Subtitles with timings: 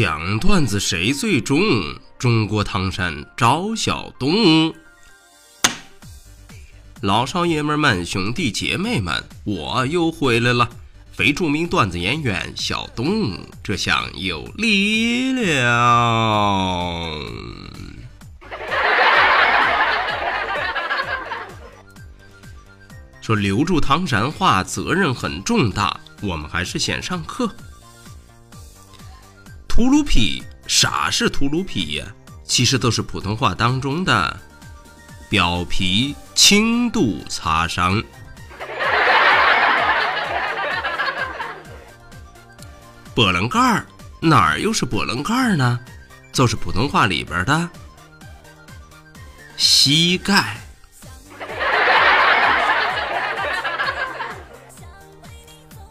[0.00, 1.58] 讲段子谁最重？
[2.20, 4.72] 中国唐山赵小东。
[7.00, 10.70] 老少爷们们、兄弟姐妹们，我又回来了！
[11.10, 15.56] 非著名段子演员小东，这下有力量。
[23.20, 27.52] 说留住唐山话责任很重大，我们还是先上课。
[29.78, 32.06] 秃噜皮，啥是秃噜皮呀？
[32.42, 34.36] 其实都是普通话当中的
[35.28, 38.02] 表皮轻度擦伤。
[43.14, 43.86] 波棱盖儿
[44.20, 45.78] 哪儿又是波棱盖儿呢？
[46.32, 47.70] 就是普通话里边的
[49.56, 50.56] 膝盖。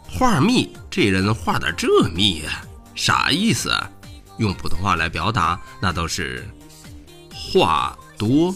[0.06, 2.60] 画密，这人画的这密呀？
[2.98, 3.72] 啥意思？
[4.38, 6.44] 用普通话来表达，那都是
[7.32, 8.52] 话多。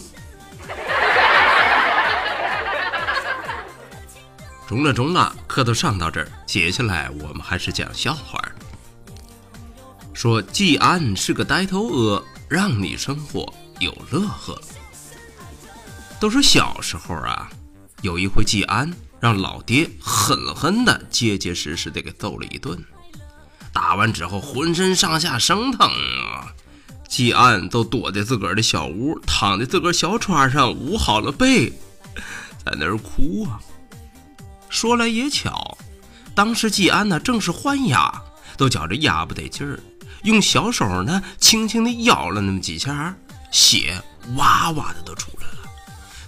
[4.67, 8.37] 中了中了，课都上到这儿，接下来我们还是讲笑话。
[10.13, 14.59] 说季安是个呆头鹅，让你生活有乐呵。
[16.19, 17.49] 都说小时候啊，
[18.01, 22.83] 有一回季安让老爹狠狠的、结结实实的给揍了一顿。
[23.73, 26.53] 打完之后，浑身上下生疼啊！
[27.09, 31.73] 季安都躲在自个儿的小屋，躺在自个儿小床上，捂好了背，
[32.63, 33.59] 在那儿哭啊。
[34.69, 35.77] 说来也巧，
[36.33, 38.13] 当时季安呢正是换牙，
[38.57, 39.79] 都觉着牙不得劲儿，
[40.23, 43.15] 用小手呢轻轻的咬了那么几下，
[43.51, 44.01] 血
[44.35, 45.69] 哇哇的都出来了。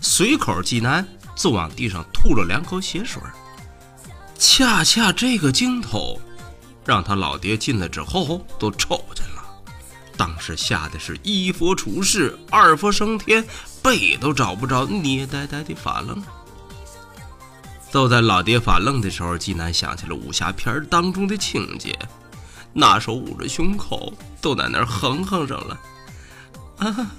[0.02, 3.22] 随口季安就往地上吐了两口血水。
[4.38, 6.20] 恰恰这个镜头。
[6.86, 9.44] 让他老爹进来之后都瞅见了，
[10.16, 13.44] 当时吓得是一佛出世，二佛升天，
[13.82, 16.22] 背都找不着，捏呆呆的发愣。
[17.92, 21.98] 就在老爹发愣的时候，济南想起了武侠片当中的情节，
[22.74, 25.80] 拿手捂着胸口，都在那儿哼哼上了。
[26.78, 27.12] 啊，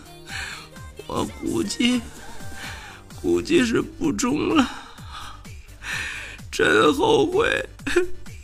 [1.07, 2.01] 我估计，
[3.23, 4.69] 估计是不中了，
[6.53, 7.67] 真后悔。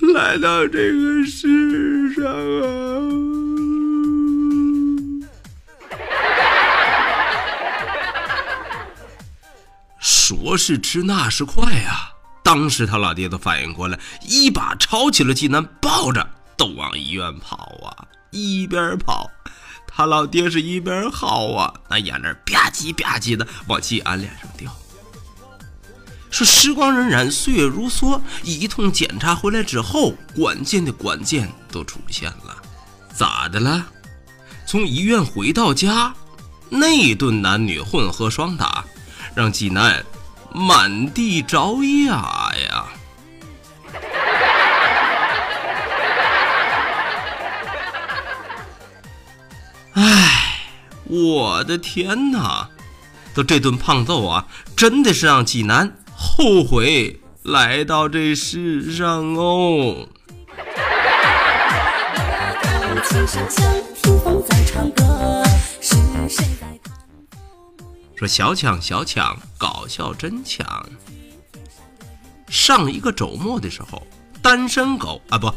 [0.15, 2.67] 来到这个世上啊！
[10.01, 12.11] 说是迟，那是快呀！
[12.43, 18.05] 当时他老爹都反应过来，一把抄起了济南，抱着都往医院跑啊！
[18.33, 19.31] 一边跑，
[19.87, 24.75] 他老爹是一边嚎啊，那眼泪吧唧吧唧的往济安脸上掉。
[26.33, 32.57] 说时光荏苒，岁月如梭，一通检查回来之后，关键的关键都出现了，
[33.15, 33.85] 咋的了？
[34.65, 36.15] 从医院回到家，
[36.71, 38.83] 那顿男女混合双打，
[39.35, 40.03] 让济南
[40.55, 42.87] 满地找牙呀！
[49.93, 50.57] 哎，
[51.05, 52.71] 我的天哪！
[53.35, 55.95] 都这顿胖揍啊，真的是让济南。
[56.23, 60.07] 后悔来到这世上哦。
[68.17, 70.65] 说小强小强搞笑真强。
[72.49, 74.07] 上一个周末的时候，
[74.41, 75.53] 单身狗啊不，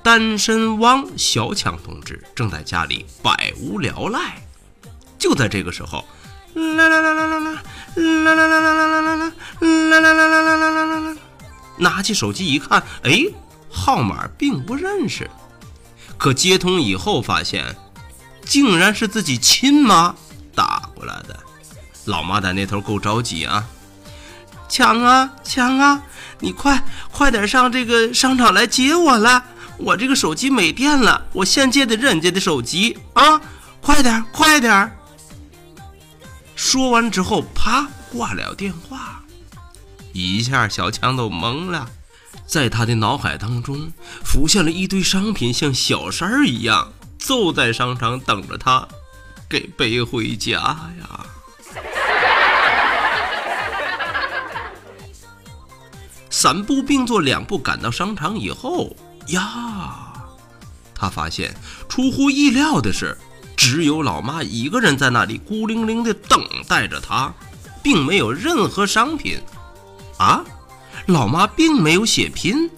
[0.00, 4.40] 单身汪小强同志正在家里百无聊赖。
[5.18, 6.04] 就在这个时候，
[6.54, 7.62] 啦啦啦啦啦啦。
[7.94, 11.16] 啦啦啦啦啦啦啦啦啦啦啦啦啦啦啦啦！
[11.78, 13.24] 拿起手机一看，哎，
[13.70, 15.30] 号码并不认识。
[16.16, 17.76] 可接通以后发现，
[18.44, 20.14] 竟然是自己亲妈
[20.54, 21.36] 打过来的。
[22.04, 23.64] 老妈在那头够着急啊！
[24.68, 26.02] 强啊强啊，
[26.40, 29.44] 你快快点上这个商场来接我了！
[29.78, 33.40] 我这个手机没电了，我先借的人家的手机啊！
[33.80, 34.96] 快点快点儿！
[36.64, 39.22] 说完之后，啪挂了电话，
[40.14, 41.90] 一下小强都懵了，
[42.46, 43.92] 在他的脑海当中
[44.24, 48.88] 浮现了一堆商品，像小三儿一样，就在商场等着他
[49.46, 51.26] 给背回家呀。
[56.30, 58.96] 三步并作两步赶到商场以后
[59.28, 60.14] 呀，
[60.94, 61.54] 他发现
[61.90, 63.16] 出乎意料的是。
[63.56, 67.32] 只有老妈一个人在那里孤零零的等待着他，
[67.82, 69.40] 并没有任何商品。
[70.18, 70.44] 啊，
[71.06, 72.70] 老妈并没有血拼。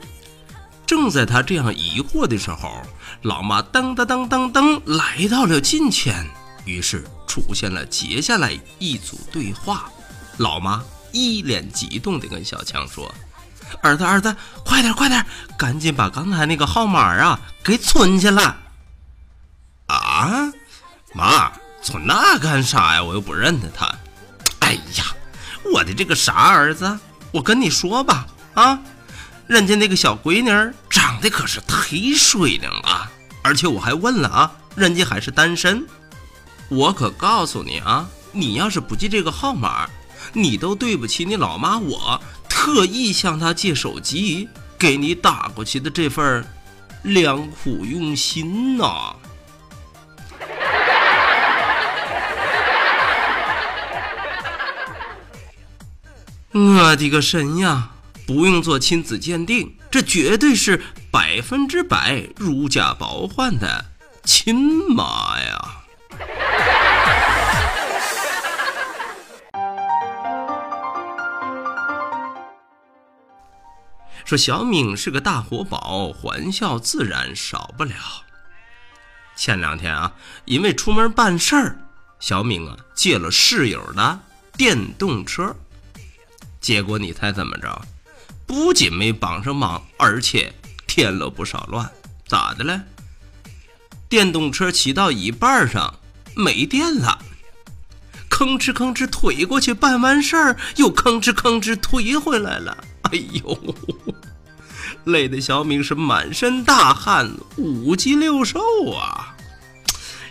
[0.86, 2.80] 正在他这样疑惑的时候，
[3.22, 6.24] 老妈噔噔噔噔噔来到了近前，
[6.64, 9.90] 于是出现了接下来一组对话。
[10.36, 10.82] 老妈
[11.12, 13.12] 一脸激动地跟小强说
[13.82, 15.26] ：“儿子，儿子，快点，快点，
[15.58, 18.56] 赶紧把刚才那个号码啊给存下来。”
[19.88, 20.52] 啊，
[21.16, 21.50] 妈，
[21.82, 23.02] 存那干啥呀？
[23.02, 23.90] 我又不认得他。
[24.60, 25.04] 哎呀，
[25.72, 26.98] 我的这个傻儿子，
[27.32, 28.78] 我跟你说吧，啊。
[29.46, 33.08] 人家那个小闺女长得可是忒水灵了，
[33.42, 35.86] 而且我还问了啊，人家还是单身。
[36.68, 39.88] 我可告诉你啊，你要是不记这个号码，
[40.32, 41.78] 你都对不起你老妈。
[41.78, 46.44] 我特意向她借手机给你打过去的这份
[47.02, 49.14] 良苦用心呐！
[56.56, 57.90] 我的个神呀！
[58.26, 63.84] 不用做亲子鉴定，这绝对是百分之百如假包换的
[64.24, 65.82] 亲妈呀！
[74.24, 77.94] 说小敏是个大活宝，欢笑自然少不了。
[79.36, 80.14] 前两天啊，
[80.46, 81.76] 因为出门办事儿，
[82.18, 84.20] 小敏啊借了室友的
[84.56, 85.54] 电动车，
[86.66, 87.80] 结果你猜怎么着？
[88.44, 90.52] 不仅没帮上忙，而且
[90.84, 91.88] 添了不少乱。
[92.26, 92.82] 咋的了？
[94.08, 95.94] 电动车骑到一半上
[96.34, 97.20] 没电了，
[98.28, 102.76] 吭哧吭哧推过去，办完事儿又吭哧吭哧推回来了。
[103.02, 103.10] 哎
[103.44, 103.74] 呦，
[105.04, 108.58] 累的小敏是满身大汗，五脊六兽
[108.90, 109.36] 啊，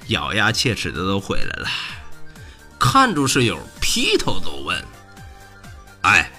[0.08, 1.70] 咬牙切齿的都回来了，
[2.78, 4.84] 看住室友，劈头都问
[6.06, 6.32] ：“哎。”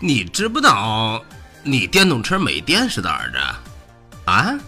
[0.00, 1.24] 你知不道
[1.62, 3.38] 你电动车没电是咋着？
[4.30, 4.58] 啊？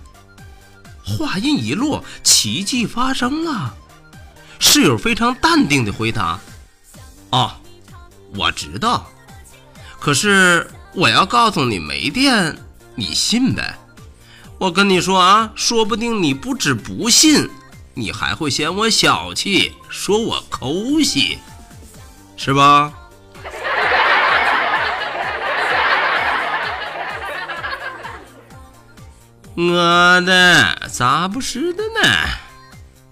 [1.04, 3.74] 话音一落，奇迹发生了。
[4.58, 6.40] 室友非常淡定的回答
[7.30, 7.52] ：“哦，
[8.34, 9.06] 我知道。
[10.00, 12.56] 可是我要告诉你没电，
[12.94, 13.76] 你信呗？
[14.58, 17.50] 我跟你说啊，说不定你不止不信，
[17.92, 21.38] 你还会嫌我小气，说我抠戏，
[22.38, 22.92] 是吧？”
[29.58, 32.00] 我的咋不是的呢？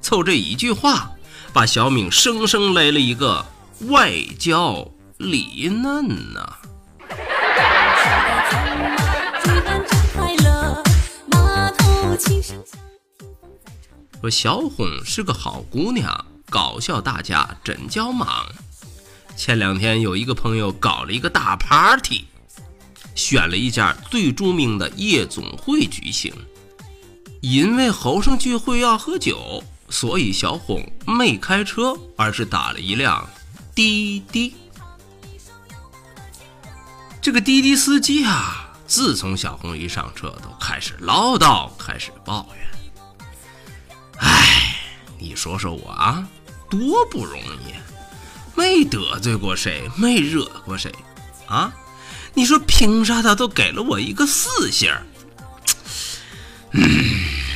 [0.02, 1.12] 凑这一句话，
[1.54, 3.46] 把小敏生生来了一个
[3.88, 4.86] 外焦
[5.16, 6.56] 里嫩呐。
[14.20, 18.44] 说小红是个好姑娘，搞笑大家真叫忙。
[19.34, 22.26] 前两天有一个朋友搞了一个大 party。
[23.14, 26.32] 选了一家最著名的夜总会举行，
[27.40, 33.28] 因为后生聚会要喝酒，所以小红没开车，而是打了一辆
[33.74, 34.54] 滴滴。
[37.20, 42.66] 这个滴滴司机啊，自从小红一上车，都开始唠叨，开始抱怨。
[44.18, 44.76] 哎，
[45.18, 46.28] 你说说我啊，
[46.68, 47.74] 多不容易，
[48.54, 50.92] 没得罪过谁，没惹过谁，
[51.46, 51.72] 啊？
[52.34, 54.92] 你说凭啥他都给了我一个四星？
[56.72, 56.82] 嗯，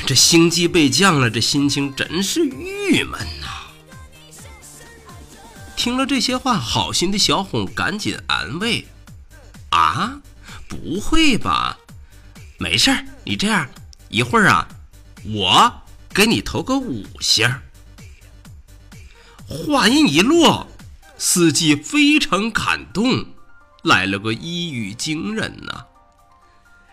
[0.06, 3.48] 这星级被降了，这心情真是郁闷呐。
[5.76, 8.86] 听了这些话，好心的小红赶紧安慰
[9.70, 10.20] ：“啊，
[10.68, 11.78] 不会吧？
[12.58, 13.68] 没事儿，你这样，
[14.08, 14.68] 一会儿啊，
[15.24, 15.72] 我
[16.14, 17.52] 给你投个五星。”
[19.48, 20.68] 话音一落，
[21.16, 23.26] 司机非常感动。
[23.88, 25.86] 来了个一语惊人呐，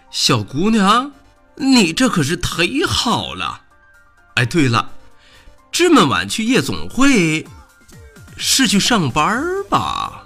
[0.09, 1.11] 小姑娘，
[1.57, 3.61] 你这可是忒好了！
[4.35, 4.91] 哎，对了，
[5.71, 7.45] 这么晚去夜总会，
[8.37, 10.25] 是去上班吧？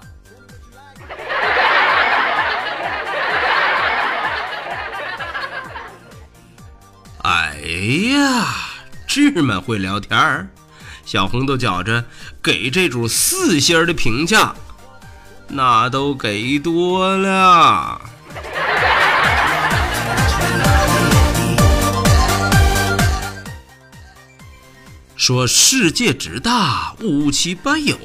[7.22, 7.56] 哎
[8.12, 8.46] 呀，
[9.08, 10.48] 这么会聊天儿，
[11.04, 12.04] 小红都觉着
[12.40, 14.54] 给这主四星的评价。
[15.50, 18.00] 那都给多了。
[25.16, 27.96] 说世界之大，无奇不有。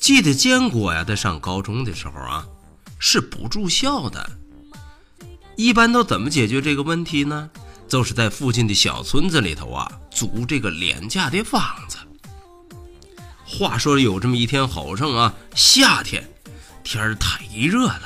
[0.00, 2.44] 记得坚果呀，在上高中的时候啊，
[2.98, 4.30] 是不住校的。
[5.56, 7.50] 一般都怎么解决这个问题呢？
[7.86, 11.98] 就是在附近的小村子里头啊，租这个廉价的房子。
[13.50, 16.24] 话说有这么一天好上啊，夏天
[16.84, 18.02] 天儿太热了，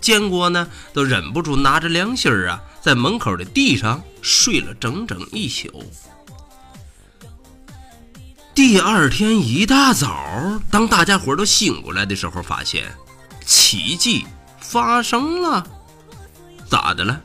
[0.00, 5.84] 建国呢都忍不住拿着凉席儿啊，在门口的地上睡了整整一宿。
[8.54, 12.90] 第二天一大早，当大家伙都醒过来的时候，发现
[13.44, 14.24] 奇迹
[14.58, 15.64] 发生了，
[16.66, 17.20] 咋的了？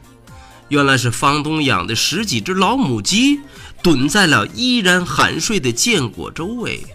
[0.68, 3.40] 原来是房东养的十几只老母鸡
[3.82, 6.86] 蹲在了依然酣睡的建国周围，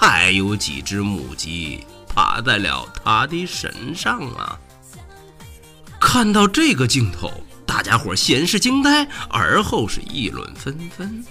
[0.00, 4.58] 还有几只母鸡趴在了他的身上啊！
[6.00, 7.30] 看到这个镜头，
[7.66, 11.22] 大家伙先是惊呆，而后是议论纷纷。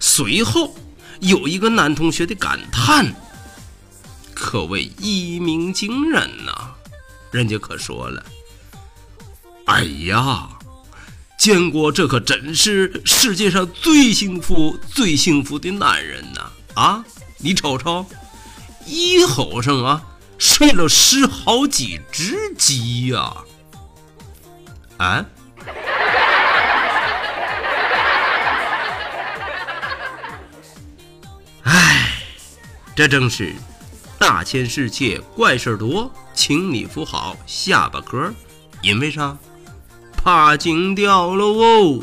[0.00, 0.74] 随后
[1.20, 3.14] 有一个男同学的感叹，
[4.34, 6.72] 可谓一鸣惊人呐！
[7.30, 8.26] 人家可说了
[9.66, 10.48] ：“哎呀！”
[11.38, 16.50] 建国，这可真是世界上最幸福、最幸福的男人呐！
[16.74, 17.04] 啊，
[17.38, 18.06] 你瞅瞅，
[18.86, 20.02] 一吼上啊，
[20.38, 23.34] 睡了十好几只鸡呀！
[24.96, 25.24] 啊？
[31.64, 32.12] 哎，
[32.94, 33.54] 这正是
[34.18, 38.32] 大千世界怪事多，请你扶好下巴颏
[38.80, 39.36] 因为啥？
[40.12, 42.02] 怕惊掉了哦！